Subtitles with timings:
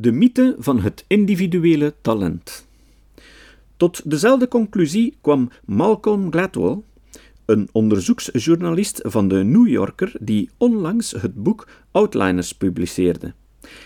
[0.00, 2.66] De mythe van het individuele talent.
[3.76, 6.78] Tot dezelfde conclusie kwam Malcolm Gladwell,
[7.44, 13.34] een onderzoeksjournalist van de New Yorker die onlangs het boek Outliners publiceerde.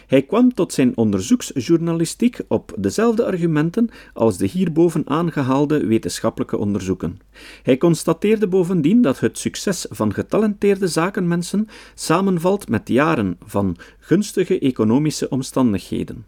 [0.07, 7.21] Hij kwam tot zijn onderzoeksjournalistiek op dezelfde argumenten als de hierboven aangehaalde wetenschappelijke onderzoeken.
[7.63, 15.29] Hij constateerde bovendien dat het succes van getalenteerde zakenmensen samenvalt met jaren van gunstige economische
[15.29, 16.25] omstandigheden.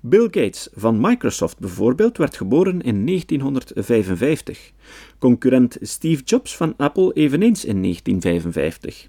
[0.00, 4.72] Bill Gates van Microsoft bijvoorbeeld werd geboren in 1955.
[5.18, 9.08] Concurrent Steve Jobs van Apple eveneens in 1955.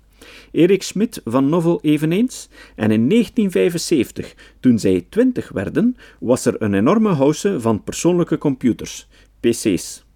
[0.51, 6.73] Erik Schmidt van Novel eveneens, en in 1975, toen zij twintig werden, was er een
[6.73, 9.07] enorme house van persoonlijke computers,
[9.39, 10.07] PC's.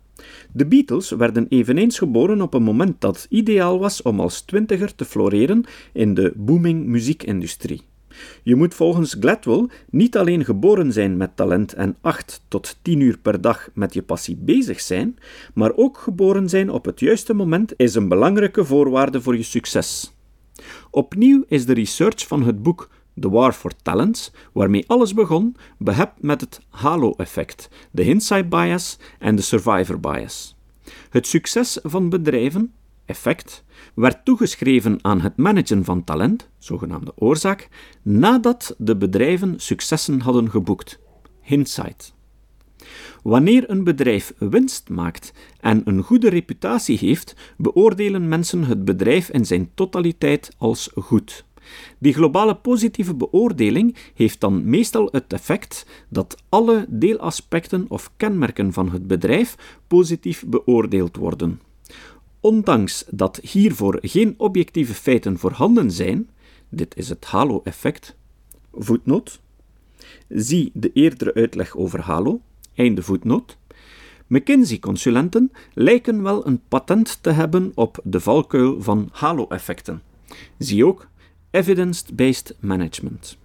[0.51, 5.05] De Beatles werden eveneens geboren op een moment dat ideaal was om als twintiger te
[5.05, 5.63] floreren
[5.93, 7.81] in de booming muziekindustrie.
[8.43, 13.17] Je moet volgens Gladwell niet alleen geboren zijn met talent en 8 tot 10 uur
[13.17, 15.17] per dag met je passie bezig zijn,
[15.53, 20.13] maar ook geboren zijn op het juiste moment is een belangrijke voorwaarde voor je succes.
[20.89, 22.89] Opnieuw is de research van het boek
[23.19, 29.35] The War for Talents, waarmee alles begon, behept met het halo-effect, de hindsight bias en
[29.35, 30.55] de survivor bias.
[31.09, 32.73] Het succes van bedrijven,
[33.05, 33.63] effect,
[33.95, 37.69] werd toegeschreven aan het managen van talent, zogenaamde oorzaak,
[38.01, 40.99] nadat de bedrijven successen hadden geboekt,
[41.41, 42.13] hindsight.
[43.23, 49.45] Wanneer een bedrijf winst maakt en een goede reputatie heeft, beoordelen mensen het bedrijf in
[49.45, 51.45] zijn totaliteit als goed.
[51.99, 58.91] Die globale positieve beoordeling heeft dan meestal het effect dat alle deelaspecten of kenmerken van
[58.91, 61.59] het bedrijf positief beoordeeld worden.
[62.43, 66.29] Ondanks dat hiervoor geen objectieve feiten voorhanden zijn,
[66.69, 68.15] dit is het halo-effect.
[68.73, 69.39] Voetnoot.
[70.27, 72.41] Zie de eerdere uitleg over halo.
[72.75, 73.57] Einde voetnoot.
[74.27, 80.01] McKinsey-consulenten lijken wel een patent te hebben op de valkuil van halo-effecten.
[80.57, 81.07] Zie ook
[81.51, 83.37] evidence-based management.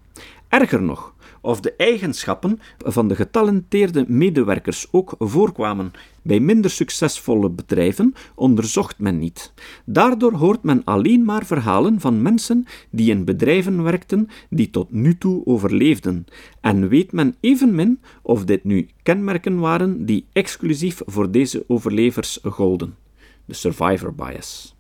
[0.48, 5.92] Erger nog, of de eigenschappen van de getalenteerde medewerkers ook voorkwamen
[6.22, 9.52] bij minder succesvolle bedrijven, onderzocht men niet.
[9.84, 15.18] Daardoor hoort men alleen maar verhalen van mensen die in bedrijven werkten die tot nu
[15.18, 16.24] toe overleefden,
[16.60, 22.96] en weet men evenmin of dit nu kenmerken waren die exclusief voor deze overlevers golden.
[23.44, 24.77] De survivor bias.